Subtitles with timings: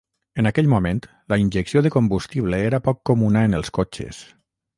[0.43, 1.01] En aquell moment,
[1.33, 4.25] la injecció de combustible era poc comuna en els cotxes.